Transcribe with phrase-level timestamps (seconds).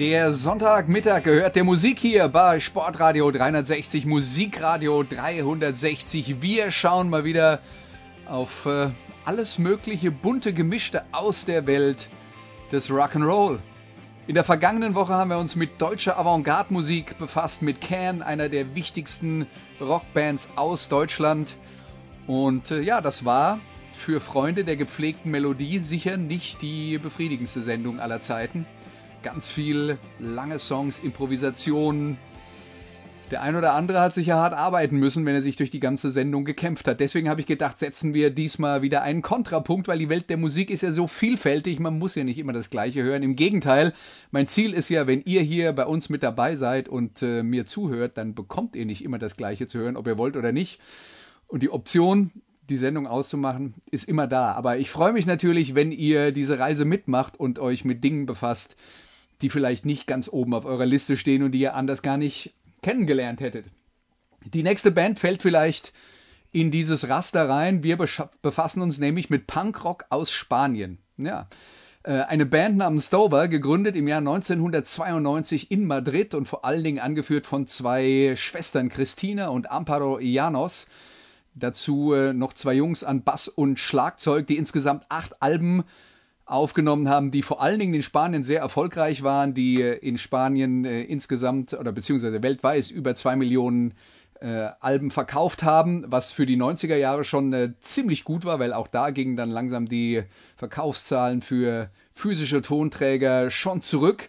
[0.00, 6.42] Der Sonntagmittag gehört der Musik hier bei Sportradio 360, Musikradio 360.
[6.42, 7.60] Wir schauen mal wieder
[8.26, 8.88] auf äh,
[9.24, 12.08] alles mögliche bunte Gemischte aus der Welt
[12.72, 13.60] des Rock'n'Roll.
[14.26, 18.74] In der vergangenen Woche haben wir uns mit deutscher Avantgarde-Musik befasst, mit Can, einer der
[18.74, 19.46] wichtigsten
[19.80, 21.54] Rockbands aus Deutschland.
[22.26, 23.60] Und äh, ja, das war
[23.92, 28.66] für Freunde der gepflegten Melodie sicher nicht die befriedigendste Sendung aller Zeiten.
[29.24, 32.18] Ganz viel lange Songs, Improvisationen.
[33.30, 36.10] Der ein oder andere hat sicher hart arbeiten müssen, wenn er sich durch die ganze
[36.10, 37.00] Sendung gekämpft hat.
[37.00, 40.68] Deswegen habe ich gedacht, setzen wir diesmal wieder einen Kontrapunkt, weil die Welt der Musik
[40.68, 43.22] ist ja so vielfältig, man muss ja nicht immer das Gleiche hören.
[43.22, 43.94] Im Gegenteil,
[44.30, 47.64] mein Ziel ist ja, wenn ihr hier bei uns mit dabei seid und äh, mir
[47.64, 50.82] zuhört, dann bekommt ihr nicht immer das Gleiche zu hören, ob ihr wollt oder nicht.
[51.46, 52.30] Und die Option,
[52.68, 54.52] die Sendung auszumachen, ist immer da.
[54.52, 58.76] Aber ich freue mich natürlich, wenn ihr diese Reise mitmacht und euch mit Dingen befasst,
[59.42, 62.54] die vielleicht nicht ganz oben auf eurer Liste stehen und die ihr anders gar nicht
[62.82, 63.66] kennengelernt hättet.
[64.44, 65.92] Die nächste Band fällt vielleicht
[66.52, 67.82] in dieses Raster rein.
[67.82, 70.98] Wir befassen uns nämlich mit Punkrock aus Spanien.
[71.16, 71.48] Ja.
[72.04, 77.00] Äh, eine Band namens Dover, gegründet im Jahr 1992 in Madrid und vor allen Dingen
[77.00, 80.86] angeführt von zwei Schwestern Christina und Amparo Llanos.
[81.54, 85.84] Dazu äh, noch zwei Jungs an Bass und Schlagzeug, die insgesamt acht Alben
[86.46, 90.84] aufgenommen haben, die vor allen Dingen in Spanien sehr erfolgreich waren, die äh, in Spanien
[90.84, 93.94] äh, insgesamt oder beziehungsweise weltweit über zwei Millionen
[94.40, 98.74] äh, Alben verkauft haben, was für die 90er Jahre schon äh, ziemlich gut war, weil
[98.74, 100.22] auch da gingen dann langsam die
[100.56, 104.28] Verkaufszahlen für physische Tonträger schon zurück.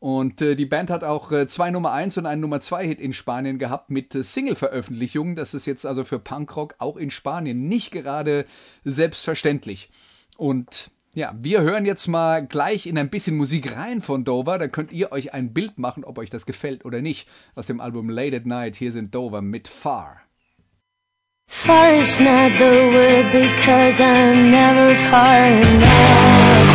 [0.00, 3.00] Und äh, die Band hat auch äh, zwei Nummer 1 und einen Nummer 2 Hit
[3.00, 5.34] in Spanien gehabt mit Single-Veröffentlichungen.
[5.34, 8.46] Das ist jetzt also für Punkrock auch in Spanien nicht gerade
[8.84, 9.90] selbstverständlich.
[10.36, 14.58] Und ja, wir hören jetzt mal gleich in ein bisschen Musik rein von Dover.
[14.58, 17.28] Da könnt ihr euch ein Bild machen, ob euch das gefällt oder nicht.
[17.54, 18.74] Aus dem Album Late at Night.
[18.74, 20.20] Hier sind Dover mit Far.
[21.46, 26.73] Far is not the word because I'm never far enough.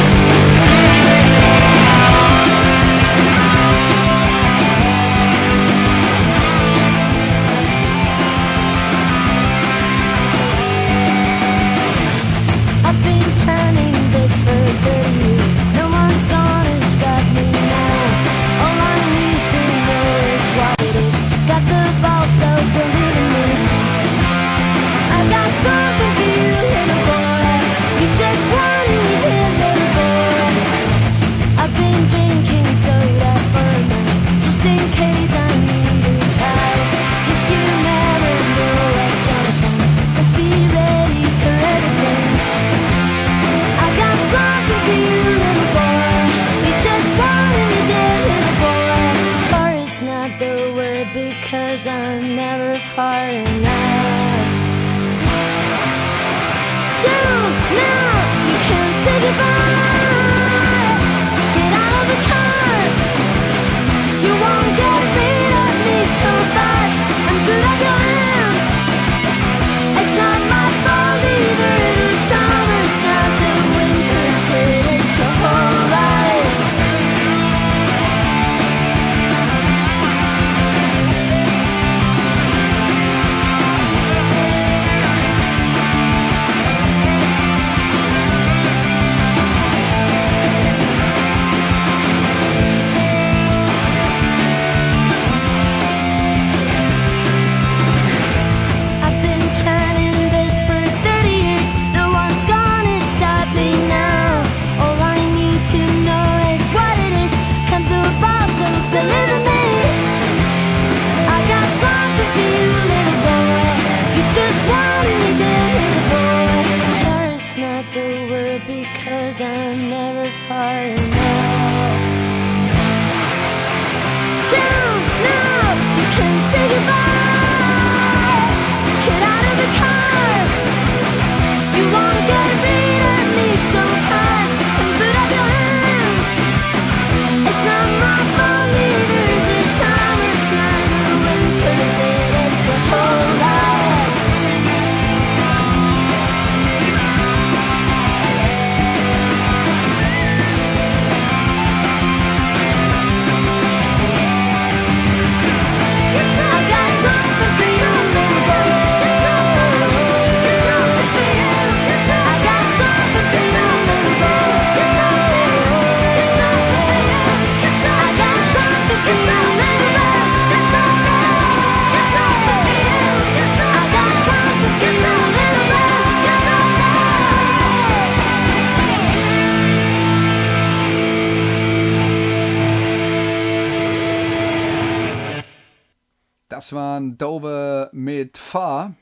[186.73, 188.95] Waren Dover mit Far.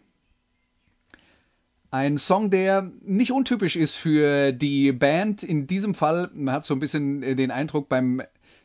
[1.90, 5.42] Ein Song, der nicht untypisch ist für die Band.
[5.44, 8.22] In diesem Fall, man hat so ein bisschen äh, den Eindruck beim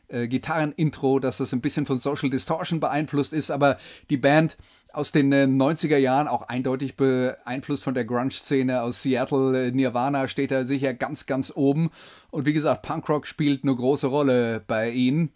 [0.09, 3.77] äh, Gitarrenintro, dass das ein bisschen von Social Distortion beeinflusst ist, aber
[4.09, 4.57] die Band
[4.91, 9.67] aus den äh, 90er Jahren auch eindeutig beeinflusst von der Grunge-Szene aus Seattle.
[9.67, 11.89] Äh, Nirvana steht da sicher ganz, ganz oben.
[12.29, 15.31] Und wie gesagt, Punkrock spielt eine große Rolle bei ihnen.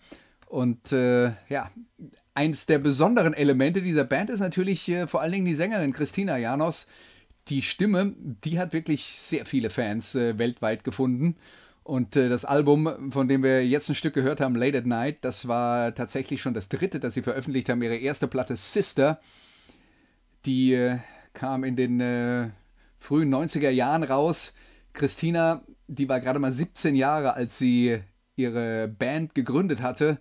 [0.46, 1.72] Und äh, ja,
[2.38, 6.38] eins der besonderen Elemente dieser Band ist natürlich äh, vor allen Dingen die Sängerin Christina
[6.38, 6.88] Janos.
[7.48, 11.36] Die Stimme, die hat wirklich sehr viele Fans äh, weltweit gefunden.
[11.84, 15.18] Und äh, das Album, von dem wir jetzt ein Stück gehört haben, Late at Night,
[15.22, 17.82] das war tatsächlich schon das dritte, das sie veröffentlicht haben.
[17.82, 19.20] Ihre erste Platte Sister,
[20.46, 21.00] die äh,
[21.34, 22.50] kam in den äh,
[23.00, 24.54] frühen 90er Jahren raus.
[24.94, 27.98] Christina, die war gerade mal 17 Jahre, als sie
[28.36, 30.20] ihre Band gegründet hatte.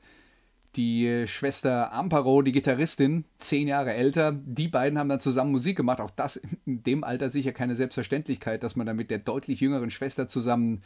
[0.76, 6.00] Die Schwester Amparo, die Gitarristin, zehn Jahre älter, die beiden haben dann zusammen Musik gemacht.
[6.00, 6.36] Auch das
[6.66, 10.82] in dem Alter sicher keine Selbstverständlichkeit, dass man dann mit der deutlich jüngeren Schwester zusammen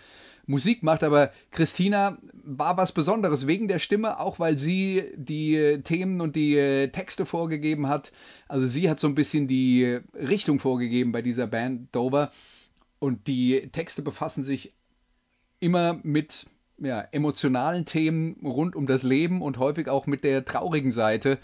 [0.46, 1.02] Musik macht.
[1.02, 6.88] Aber Christina war was Besonderes wegen der Stimme, auch weil sie die Themen und die
[6.92, 8.12] Texte vorgegeben hat.
[8.46, 12.30] Also sie hat so ein bisschen die Richtung vorgegeben bei dieser Band Dover.
[13.00, 14.72] Und die Texte befassen sich
[15.58, 16.46] immer mit
[16.80, 21.38] ja, emotionalen Themen rund um das Leben und häufig auch mit der traurigen Seite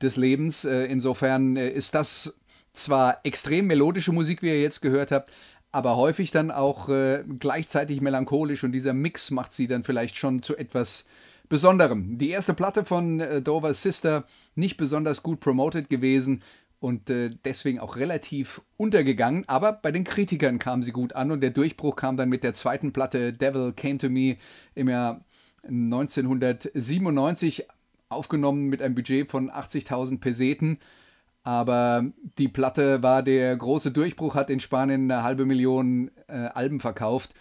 [0.00, 0.64] des Lebens.
[0.64, 2.38] Äh, insofern äh, ist das
[2.72, 5.30] zwar extrem melodische Musik, wie ihr jetzt gehört habt,
[5.72, 10.42] aber häufig dann auch äh, gleichzeitig melancholisch und dieser Mix macht sie dann vielleicht schon
[10.42, 11.06] zu etwas
[11.48, 12.18] Besonderem.
[12.18, 14.24] Die erste Platte von Dover's Sister
[14.56, 16.42] nicht besonders gut promoted gewesen,
[16.86, 19.42] und äh, deswegen auch relativ untergegangen.
[19.48, 22.54] Aber bei den Kritikern kam sie gut an und der Durchbruch kam dann mit der
[22.54, 24.36] zweiten Platte Devil Came to Me
[24.76, 25.24] im Jahr
[25.64, 27.66] 1997
[28.08, 30.78] aufgenommen mit einem Budget von 80.000 Peseten.
[31.42, 32.04] Aber
[32.38, 37.34] die Platte war der große Durchbruch, hat in Spanien eine halbe Million äh, Alben verkauft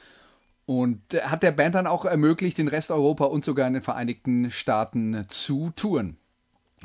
[0.65, 5.25] und hat der Band dann auch ermöglicht, in Resteuropa und sogar in den Vereinigten Staaten
[5.27, 6.17] zu touren.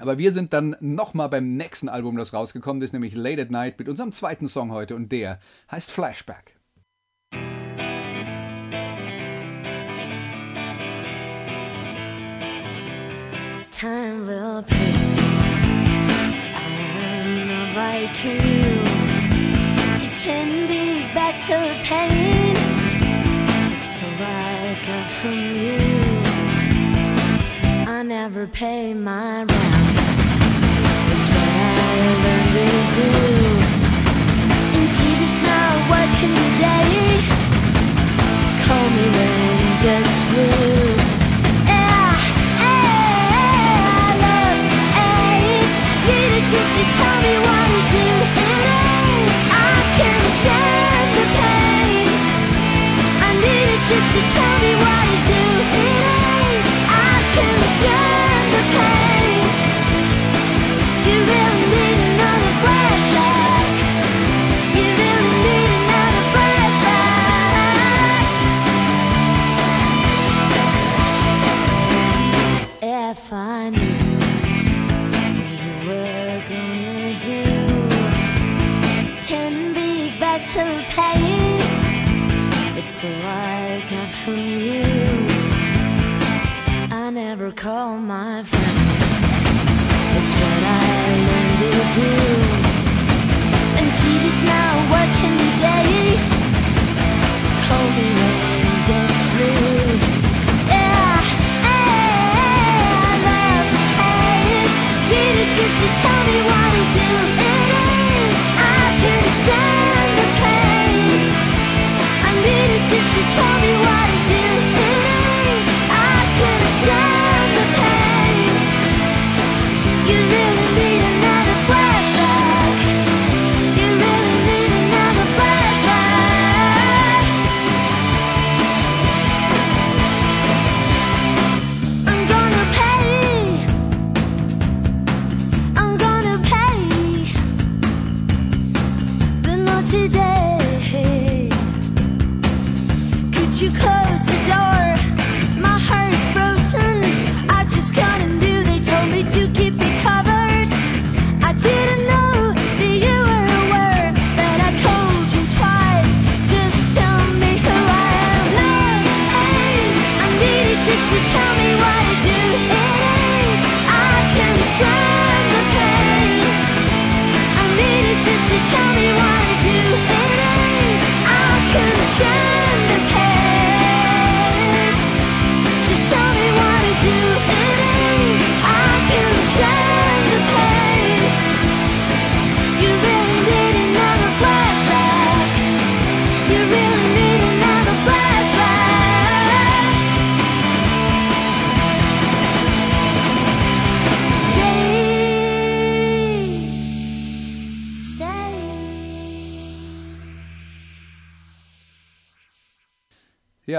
[0.01, 3.79] Aber wir sind dann nochmal beim nächsten Album, das rausgekommen ist, nämlich Late at Night
[3.79, 5.39] mit unserem zweiten Song heute und der
[5.71, 6.57] heißt Flashback.
[13.71, 15.21] Time will prove
[16.55, 18.39] I'm like you.
[20.17, 22.57] Ten big bags of pain.
[23.73, 25.79] It's all I got from you.
[27.91, 29.70] I never pay my rent.
[32.97, 33.41] To
[47.01, 47.50] tell me what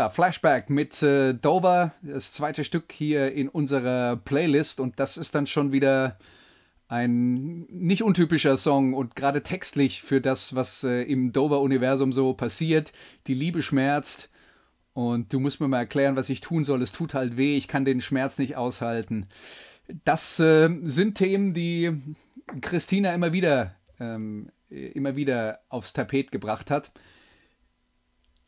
[0.01, 5.35] Ja, Flashback mit äh, Dover, das zweite Stück hier in unserer Playlist und das ist
[5.35, 6.17] dann schon wieder
[6.87, 12.93] ein nicht untypischer Song und gerade textlich für das, was äh, im Dover-Universum so passiert.
[13.27, 14.31] Die Liebe schmerzt
[14.93, 16.81] und du musst mir mal erklären, was ich tun soll.
[16.81, 19.27] Es tut halt weh, ich kann den Schmerz nicht aushalten.
[20.03, 21.91] Das äh, sind Themen, die
[22.59, 26.91] Christina immer wieder, ähm, immer wieder aufs Tapet gebracht hat.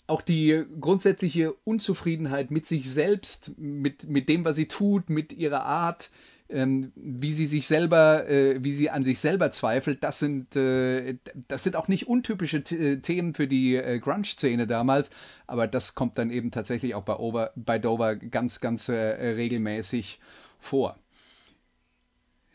[0.06, 5.66] Auch die grundsätzliche Unzufriedenheit mit sich selbst, mit, mit dem, was sie tut, mit ihrer
[5.66, 6.10] Art,
[6.50, 11.18] ähm, wie sie sich selber, äh, wie sie an sich selber zweifelt, das sind, äh,
[11.48, 15.10] das sind auch nicht untypische äh, Themen für die äh, Grunge-Szene damals,
[15.48, 20.20] aber das kommt dann eben tatsächlich auch bei, Over, bei Dover ganz, ganz äh, regelmäßig
[20.60, 20.98] vor.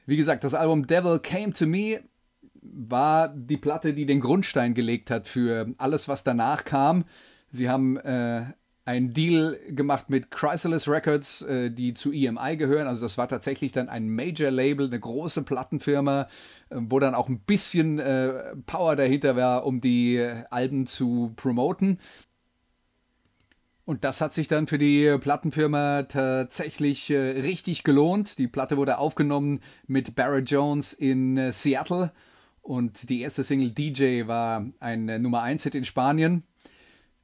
[0.06, 2.00] Wie gesagt, das Album Devil Came to Me
[2.62, 7.04] war die Platte, die den Grundstein gelegt hat für alles, was danach kam.
[7.50, 8.46] Sie haben äh,
[8.84, 12.86] einen Deal gemacht mit Chrysalis Records, äh, die zu EMI gehören.
[12.86, 16.28] Also das war tatsächlich dann ein Major-Label, eine große Plattenfirma,
[16.70, 20.18] äh, wo dann auch ein bisschen äh, Power dahinter war, um die
[20.50, 21.98] Alben zu promoten.
[23.84, 28.38] Und das hat sich dann für die Plattenfirma tatsächlich äh, richtig gelohnt.
[28.38, 32.12] Die Platte wurde aufgenommen mit Barrett Jones in äh, Seattle
[32.60, 36.42] und die erste Single DJ war ein äh, Nummer 1 Hit in Spanien.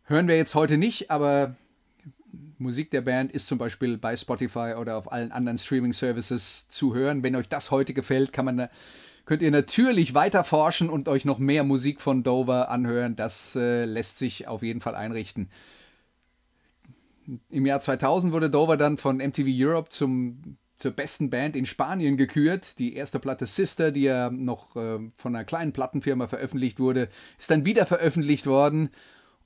[0.06, 1.56] Hören wir jetzt heute nicht, aber
[2.58, 7.22] Musik der Band ist zum Beispiel bei Spotify oder auf allen anderen Streaming-Services zu hören.
[7.22, 8.68] Wenn euch das heute gefällt, kann man,
[9.24, 13.16] könnt ihr natürlich weiter forschen und euch noch mehr Musik von Dover anhören.
[13.16, 15.48] Das äh, lässt sich auf jeden Fall einrichten.
[17.48, 22.18] Im Jahr 2000 wurde Dover dann von MTV Europe zum, zur besten Band in Spanien
[22.18, 22.78] gekürt.
[22.78, 27.08] Die erste Platte Sister, die ja noch äh, von einer kleinen Plattenfirma veröffentlicht wurde,
[27.38, 28.90] ist dann wieder veröffentlicht worden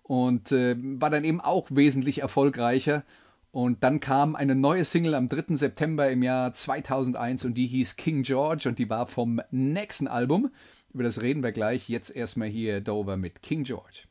[0.09, 3.05] und äh, war dann eben auch wesentlich erfolgreicher.
[3.53, 5.57] Und dann kam eine neue Single am 3.
[5.57, 10.51] September im Jahr 2001 und die hieß King George und die war vom nächsten Album.
[10.93, 11.89] Über das reden wir gleich.
[11.89, 14.05] Jetzt erstmal hier Dover mit King George.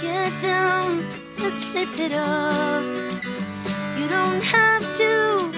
[0.00, 1.00] Get down,
[1.38, 2.84] just lift it up.
[3.98, 5.57] You don't have to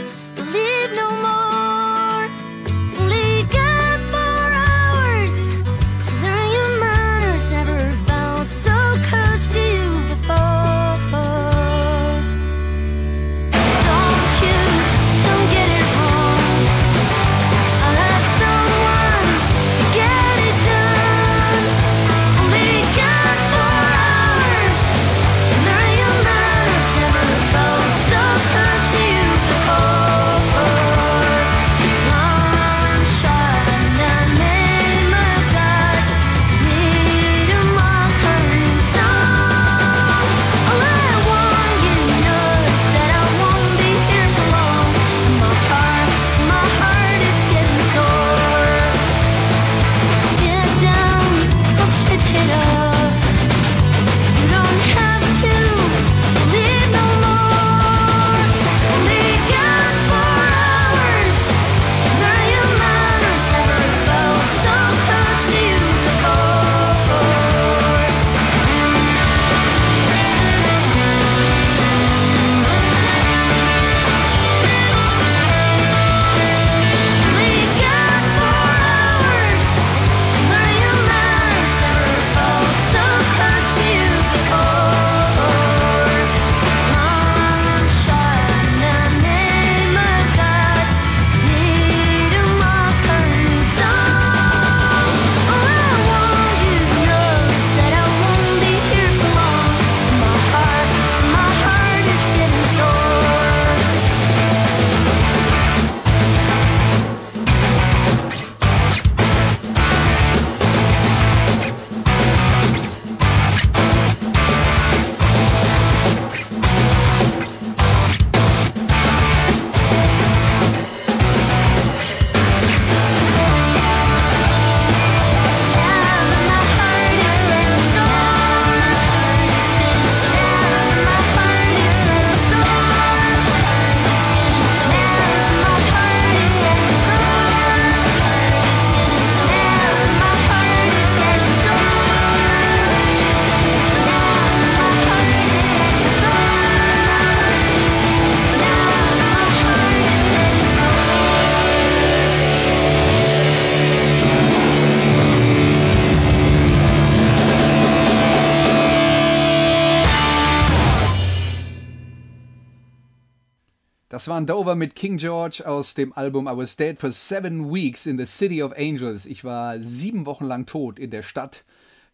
[164.30, 168.16] waren Dover mit King George aus dem Album I Was Dead for Seven Weeks in
[168.16, 169.26] the City of Angels.
[169.26, 171.64] Ich war sieben Wochen lang tot in der Stadt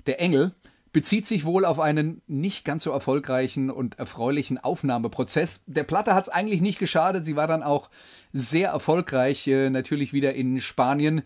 [0.06, 0.54] der Engel.
[0.94, 5.64] Bezieht sich wohl auf einen nicht ganz so erfolgreichen und erfreulichen Aufnahmeprozess.
[5.66, 7.26] Der Platte hat es eigentlich nicht geschadet.
[7.26, 7.90] Sie war dann auch
[8.32, 11.20] sehr erfolgreich, äh, natürlich wieder in Spanien.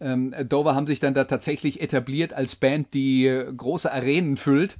[0.00, 4.76] Ähm, Dover haben sich dann da tatsächlich etabliert als Band, die äh, große Arenen füllt.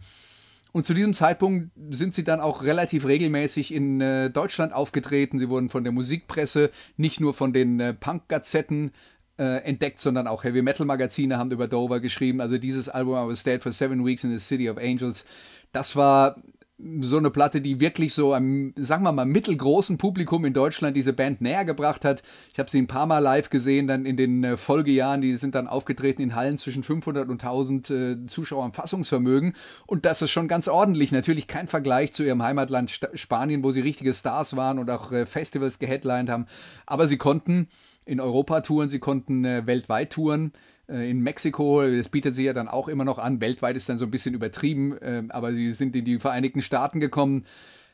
[0.77, 5.39] Und zu diesem Zeitpunkt sind sie dann auch relativ regelmäßig in äh, Deutschland aufgetreten.
[5.39, 8.93] Sie wurden von der Musikpresse, nicht nur von den äh, Punk-Gazetten
[9.39, 12.43] äh, entdeckt, sondern auch Heavy-Metal-Magazine haben über Dover geschrieben.
[12.43, 15.25] Also dieses Album I Was Dead for Seven Weeks in the City of Angels,
[15.73, 16.43] das war
[16.79, 21.15] so eine Platte, die wirklich so einem, sagen wir mal, mittelgroßen Publikum in Deutschland diese
[21.15, 22.23] Band näher gebracht hat.
[22.53, 25.55] Ich habe sie ein paar Mal live gesehen, dann in den äh, Folgejahren, die sind
[25.55, 29.55] dann aufgetreten in Hallen zwischen 500 und 1000 äh, Zuschauern Fassungsvermögen
[29.87, 31.13] und das ist schon ganz ordentlich.
[31.13, 35.13] Natürlich kein Vergleich zu ihrem Heimatland St Spanien, wo sie richtige Stars waren und auch
[35.13, 36.47] äh, Festivals geheadlined haben,
[36.85, 37.69] aber sie konnten
[38.05, 40.53] in Europa touren, sie konnten äh, weltweit touren.
[40.89, 43.41] Äh, in Mexiko, das bietet sich ja dann auch immer noch an.
[43.41, 47.01] Weltweit ist dann so ein bisschen übertrieben, äh, aber sie sind in die Vereinigten Staaten
[47.01, 47.45] gekommen.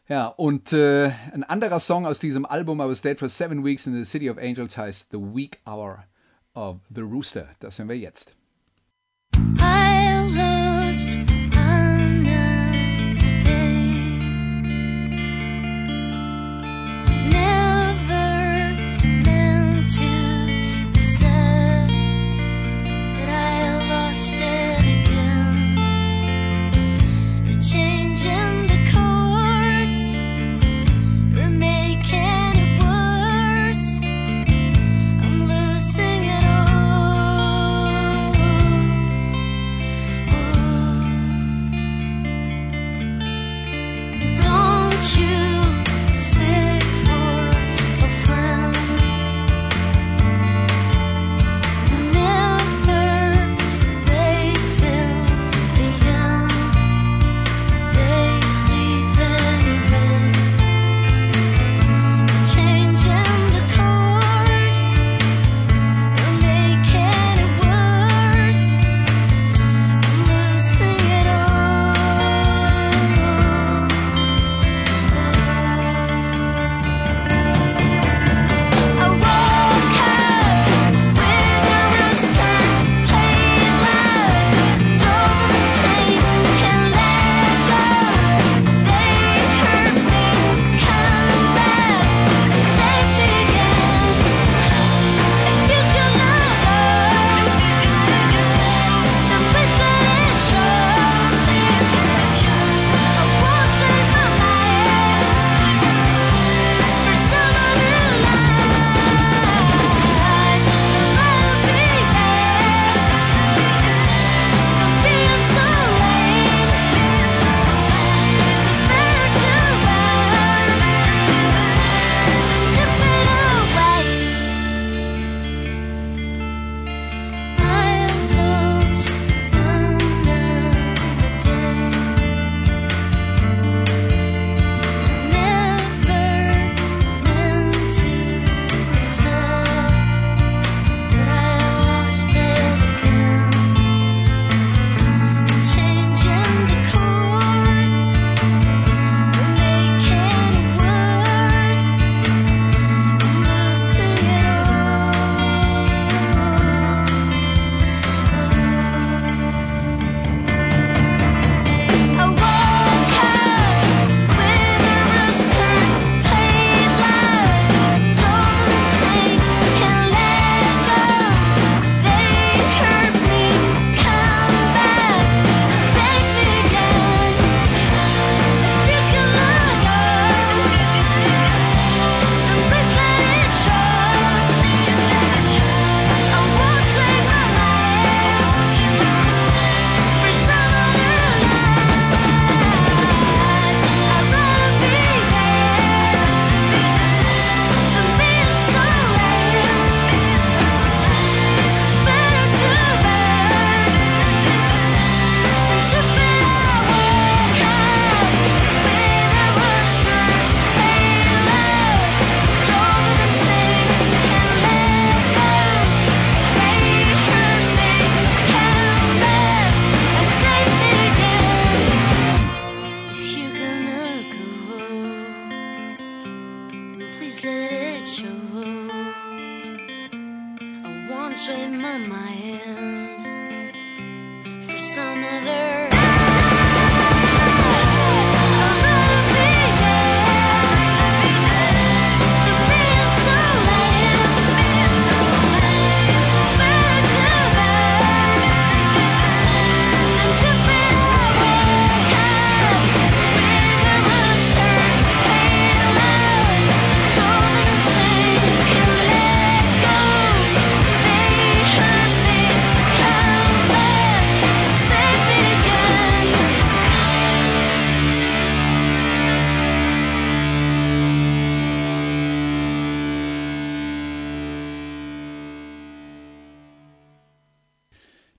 [0.09, 3.87] Ja, und äh, ein anderer Song aus diesem Album, I was dead for seven weeks
[3.87, 6.05] in the City of Angels, heißt The Weak Hour
[6.55, 7.49] of the Rooster.
[7.61, 8.35] Das hören wir jetzt.
[9.61, 11.32] I lost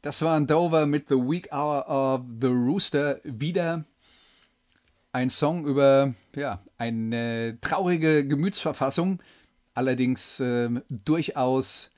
[0.03, 3.21] Das war ein Dover mit The Week Hour of the Rooster.
[3.23, 3.85] Wieder
[5.13, 9.23] ein Song über ja, eine traurige Gemütsverfassung,
[9.73, 11.89] allerdings äh, durchaus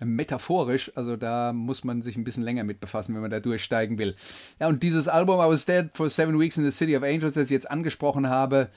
[0.00, 0.90] metaphorisch.
[0.96, 4.16] Also da muss man sich ein bisschen länger mit befassen, wenn man da durchsteigen will.
[4.58, 7.34] Ja, und dieses Album I Was Dead for Seven Weeks in the City of Angels,
[7.34, 8.70] das ich jetzt angesprochen habe,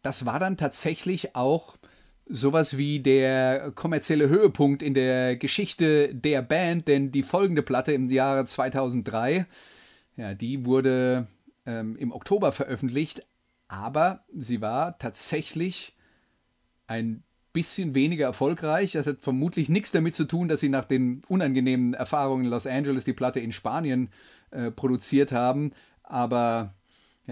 [0.00, 1.76] das war dann tatsächlich auch
[2.26, 8.10] sowas wie der kommerzielle Höhepunkt in der Geschichte der Band, denn die folgende Platte im
[8.10, 9.46] Jahre 2003,
[10.16, 11.26] ja, die wurde
[11.66, 13.26] ähm, im Oktober veröffentlicht,
[13.68, 15.94] aber sie war tatsächlich
[16.86, 18.92] ein bisschen weniger erfolgreich.
[18.92, 22.66] Das hat vermutlich nichts damit zu tun, dass sie nach den unangenehmen Erfahrungen in Los
[22.66, 24.10] Angeles die Platte in Spanien
[24.50, 26.74] äh, produziert haben, aber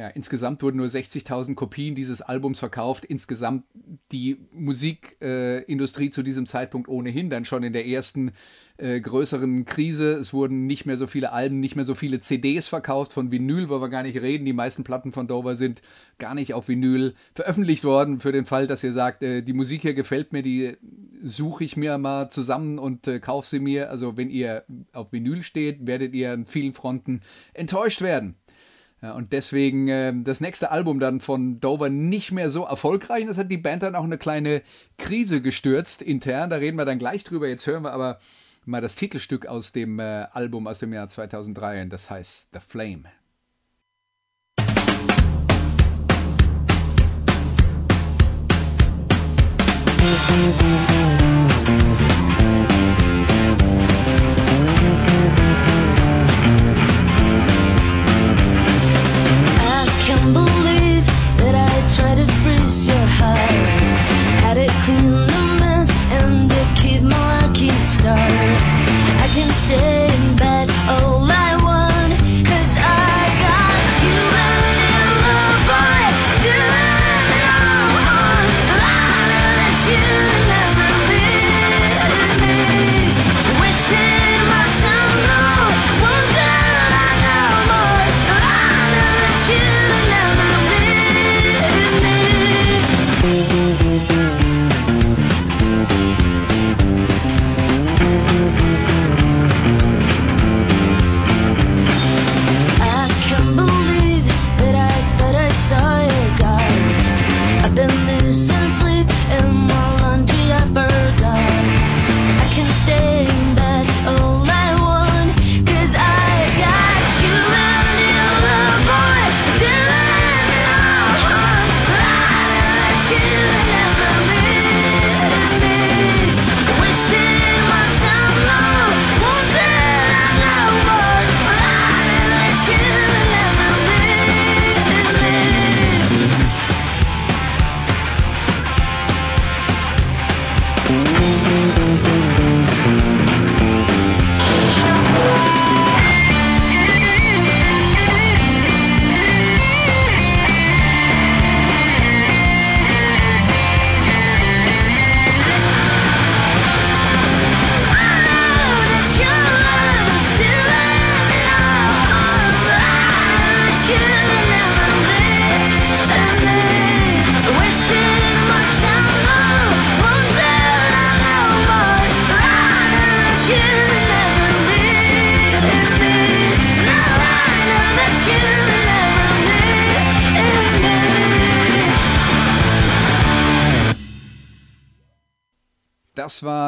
[0.00, 3.04] ja, insgesamt wurden nur 60.000 Kopien dieses Albums verkauft.
[3.04, 3.64] Insgesamt
[4.12, 8.32] die Musikindustrie äh, zu diesem Zeitpunkt ohnehin dann schon in der ersten
[8.78, 10.14] äh, größeren Krise.
[10.14, 13.12] Es wurden nicht mehr so viele Alben, nicht mehr so viele CDs verkauft.
[13.12, 14.46] Von Vinyl wollen wir gar nicht reden.
[14.46, 15.82] Die meisten Platten von Dover sind
[16.18, 18.20] gar nicht auf Vinyl veröffentlicht worden.
[18.20, 20.78] Für den Fall, dass ihr sagt, äh, die Musik hier gefällt mir, die
[21.22, 23.90] suche ich mir mal zusammen und äh, kaufe sie mir.
[23.90, 27.20] Also wenn ihr auf Vinyl steht, werdet ihr an vielen Fronten
[27.52, 28.36] enttäuscht werden.
[29.02, 33.26] Ja, und deswegen äh, das nächste Album dann von Dover nicht mehr so erfolgreich.
[33.26, 34.62] Das hat die Band dann auch eine kleine
[34.98, 36.50] Krise gestürzt intern.
[36.50, 37.48] Da reden wir dann gleich drüber.
[37.48, 38.18] Jetzt hören wir aber
[38.66, 41.82] mal das Titelstück aus dem äh, Album aus dem Jahr 2003.
[41.82, 43.04] Und das heißt The Flame.
[50.32, 51.19] I
[61.98, 63.50] I to freeze your heart.
[64.42, 68.30] Had clean the mess and to keep my lucky start.
[69.24, 70.49] I can stay in bed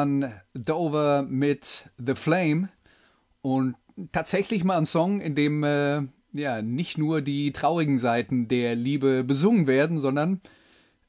[0.03, 2.67] waren Dover mit The Flame
[3.41, 3.75] und
[4.11, 6.01] tatsächlich mal ein Song, in dem äh,
[6.33, 10.41] ja nicht nur die traurigen Seiten der Liebe besungen werden, sondern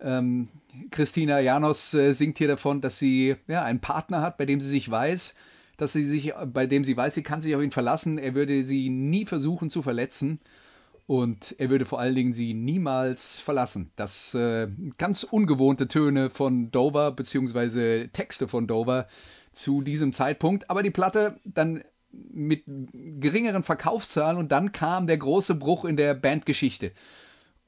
[0.00, 0.48] ähm,
[0.92, 4.68] Christina Janos äh, singt hier davon, dass sie ja, einen Partner hat, bei dem sie
[4.68, 5.34] sich weiß,
[5.76, 8.16] dass sie sich, bei dem sie weiß, sie kann sich auf ihn verlassen.
[8.16, 10.38] Er würde sie nie versuchen zu verletzen
[11.06, 13.90] und er würde vor allen Dingen sie niemals verlassen.
[13.96, 19.06] Das äh, ganz ungewohnte Töne von Dover beziehungsweise Texte von Dover
[19.52, 20.70] zu diesem Zeitpunkt.
[20.70, 26.14] Aber die Platte dann mit geringeren Verkaufszahlen und dann kam der große Bruch in der
[26.14, 26.92] Bandgeschichte.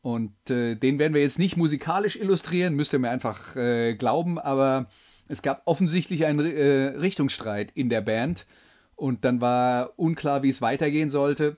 [0.02, 4.38] Und äh, den werden wir jetzt nicht musikalisch illustrieren, müsst ihr mir einfach äh, glauben,
[4.38, 4.88] aber
[5.26, 8.46] es gab offensichtlich einen äh, Richtungsstreit in der Band
[8.94, 11.56] und dann war unklar, wie es weitergehen sollte.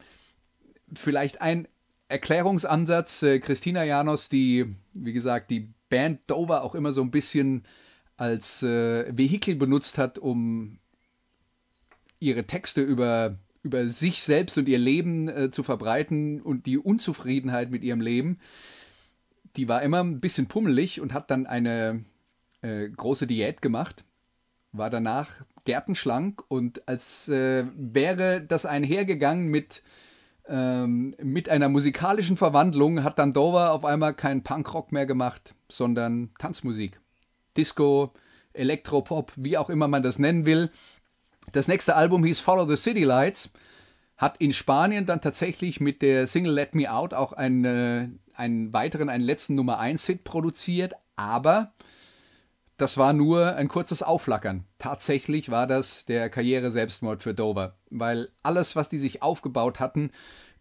[0.94, 1.68] Vielleicht ein
[2.09, 3.22] Erklärungsansatz.
[3.22, 7.64] Äh, Christina Janos, die, wie gesagt, die Band Dover auch immer so ein bisschen
[8.16, 10.79] als äh, Vehikel benutzt hat, um
[12.18, 17.70] ihre Texte über, über sich selbst und ihr Leben äh, zu verbreiten und die Unzufriedenheit
[17.70, 18.40] mit ihrem Leben,
[19.57, 22.05] die war immer ein bisschen pummelig und hat dann eine
[22.62, 24.05] äh, große Diät gemacht,
[24.72, 25.31] war danach
[25.64, 29.83] gärtenschlank und als äh, wäre das einhergegangen mit,
[30.48, 36.30] ähm, mit einer musikalischen Verwandlung, hat dann Dover auf einmal keinen Punkrock mehr gemacht, sondern
[36.38, 37.00] Tanzmusik.
[37.56, 38.12] Disco,
[38.52, 40.70] Elektropop, wie auch immer man das nennen will.
[41.52, 43.52] Das nächste Album hieß Follow the City Lights,
[44.16, 49.08] hat in Spanien dann tatsächlich mit der Single Let Me Out auch einen, einen weiteren,
[49.08, 51.72] einen letzten Nummer 1 Hit produziert, aber
[52.76, 54.64] das war nur ein kurzes Aufflackern.
[54.78, 60.11] Tatsächlich war das der Karriere-Selbstmord für Dover, weil alles, was die sich aufgebaut hatten,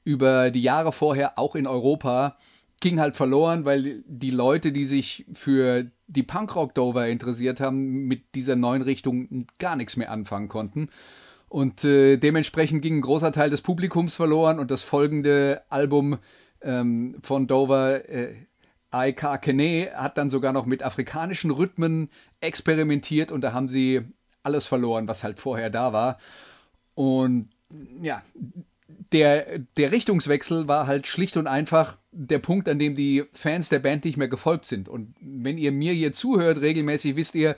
[0.03, 2.37] über die Jahre vorher, auch in Europa,
[2.79, 8.55] ging halt verloren, weil die Leute, die sich für die Punkrock-Dover interessiert haben, mit dieser
[8.55, 10.89] neuen Richtung gar nichts mehr anfangen konnten.
[11.49, 16.19] Und äh, dementsprechend ging ein großer Teil des Publikums verloren und das folgende Album
[16.61, 18.35] ähm, von Dover, äh,
[18.91, 22.09] Aika Kene, hat dann sogar noch mit afrikanischen Rhythmen
[22.41, 24.01] experimentiert und da haben sie
[24.43, 26.17] alles verloren, was halt vorher da war.
[26.97, 27.49] Und
[28.01, 28.23] ja,
[29.11, 33.77] der, der Richtungswechsel war halt schlicht und einfach der Punkt, an dem die Fans der
[33.77, 34.89] Band nicht mehr gefolgt sind.
[34.89, 37.55] Und wenn ihr mir hier zuhört regelmäßig, wisst ihr,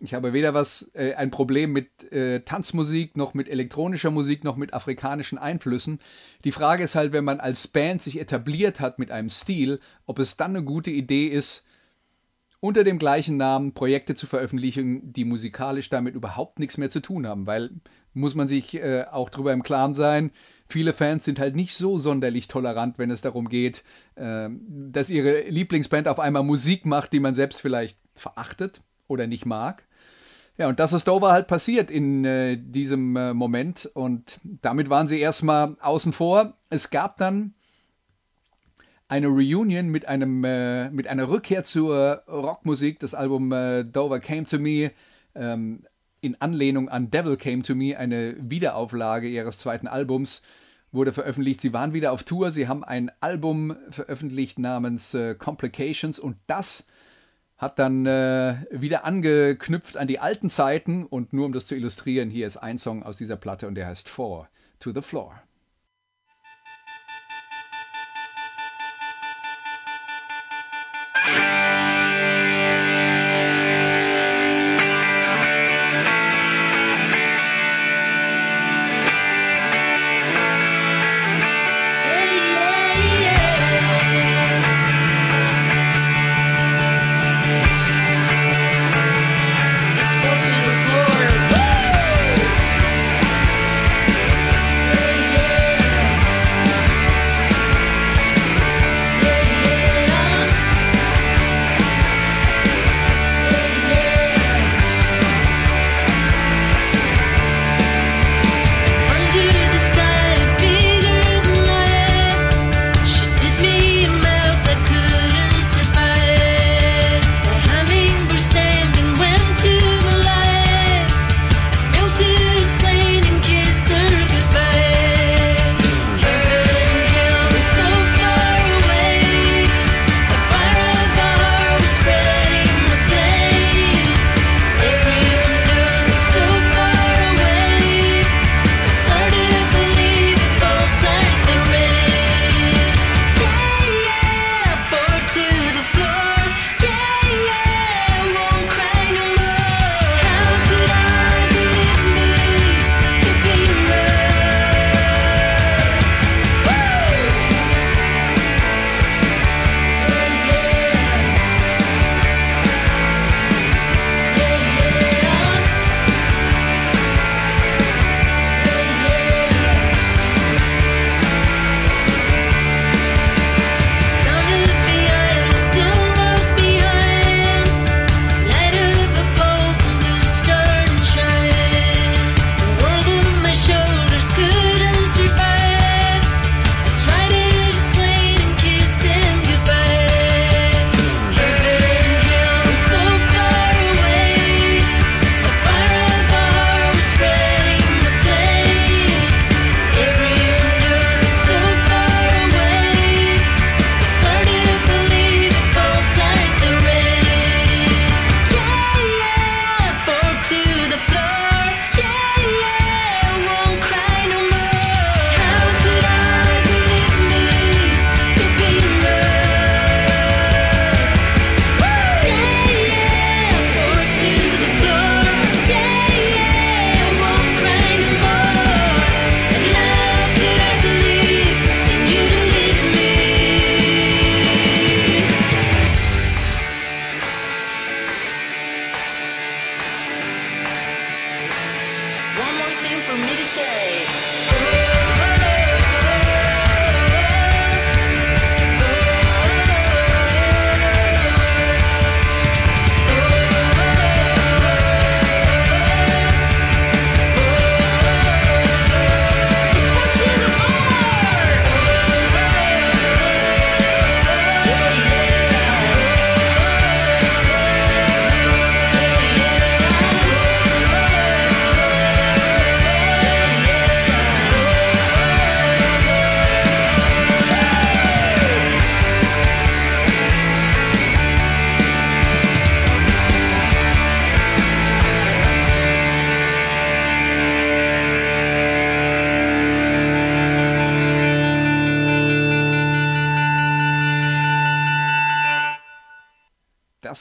[0.00, 4.56] ich habe weder was äh, ein Problem mit äh, Tanzmusik noch mit elektronischer Musik noch
[4.56, 6.00] mit afrikanischen Einflüssen.
[6.42, 10.18] Die Frage ist halt, wenn man als Band sich etabliert hat mit einem Stil, ob
[10.18, 11.64] es dann eine gute Idee ist,
[12.58, 17.26] unter dem gleichen Namen Projekte zu veröffentlichen, die musikalisch damit überhaupt nichts mehr zu tun
[17.26, 17.70] haben, weil
[18.14, 20.30] muss man sich äh, auch darüber im Klaren sein,
[20.68, 23.84] viele Fans sind halt nicht so sonderlich tolerant, wenn es darum geht,
[24.16, 29.46] äh, dass ihre Lieblingsband auf einmal Musik macht, die man selbst vielleicht verachtet oder nicht
[29.46, 29.84] mag.
[30.56, 35.08] Ja, und das ist Dover halt passiert in äh, diesem äh, Moment und damit waren
[35.08, 36.54] sie erstmal außen vor.
[36.70, 37.54] Es gab dann
[39.08, 43.00] eine Reunion mit einem äh, mit einer Rückkehr zur Rockmusik.
[43.00, 44.92] Das Album äh, Dover Came to Me
[45.34, 45.84] ähm,
[46.24, 50.42] in Anlehnung an Devil Came to Me, eine Wiederauflage ihres zweiten Albums,
[50.90, 51.60] wurde veröffentlicht.
[51.60, 56.86] Sie waren wieder auf Tour, sie haben ein Album veröffentlicht namens äh, Complications und das
[57.56, 62.30] hat dann äh, wieder angeknüpft an die alten Zeiten und nur um das zu illustrieren,
[62.30, 64.48] hier ist ein Song aus dieser Platte und der heißt Four
[64.80, 65.43] to the Floor.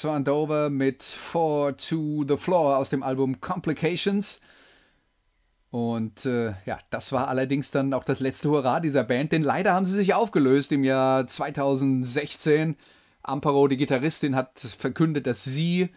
[0.03, 4.41] Das war Dover mit Four to the Floor aus dem Album Complications.
[5.71, 9.71] Und äh, ja, das war allerdings dann auch das letzte Hurra dieser Band, denn leider
[9.71, 12.75] haben sie sich aufgelöst im Jahr 2016.
[13.21, 15.87] Amparo, die Gitarristin, hat verkündet, dass sie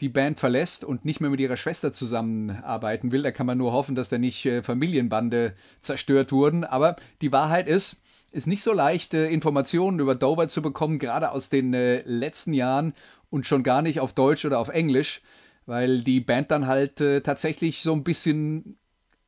[0.00, 3.22] die Band verlässt und nicht mehr mit ihrer Schwester zusammenarbeiten will.
[3.22, 6.64] Da kann man nur hoffen, dass da nicht äh, Familienbande zerstört wurden.
[6.64, 11.30] Aber die Wahrheit ist, ist nicht so leicht, äh, Informationen über Dover zu bekommen, gerade
[11.30, 12.92] aus den äh, letzten Jahren
[13.30, 15.22] und schon gar nicht auf Deutsch oder auf Englisch,
[15.66, 18.76] weil die Band dann halt äh, tatsächlich so ein bisschen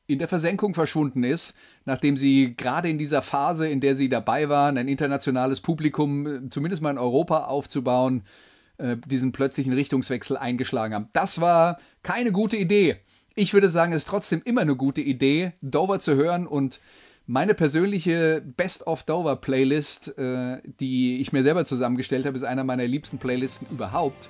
[0.06, 4.48] in der Versenkung verschwunden ist, nachdem sie gerade in dieser Phase, in der sie dabei
[4.48, 8.24] waren, ein internationales Publikum äh, zumindest mal in Europa aufzubauen,
[8.78, 11.08] äh, diesen plötzlichen Richtungswechsel eingeschlagen haben.
[11.12, 12.96] Das war keine gute Idee.
[13.34, 16.80] Ich würde sagen, es ist trotzdem immer eine gute Idee, Dover zu hören und
[17.26, 22.64] meine persönliche Best of Dover Playlist, äh, die ich mir selber zusammengestellt habe, ist einer
[22.64, 24.28] meiner liebsten Playlisten überhaupt.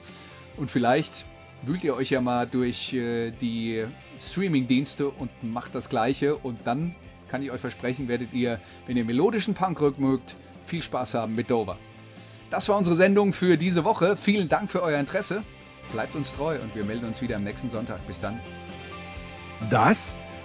[0.56, 1.12] Und vielleicht
[1.62, 3.84] wühlt ihr euch ja mal durch äh, die
[4.20, 6.36] Streaming-Dienste und macht das Gleiche.
[6.36, 6.94] Und dann
[7.28, 10.34] kann ich euch versprechen, werdet ihr, wenn ihr melodischen Punkrock mögt,
[10.66, 11.78] viel Spaß haben mit Dover.
[12.50, 14.16] Das war unsere Sendung für diese Woche.
[14.16, 15.42] Vielen Dank für euer Interesse.
[15.92, 18.06] Bleibt uns treu und wir melden uns wieder am nächsten Sonntag.
[18.06, 18.38] Bis dann.
[19.70, 20.18] Das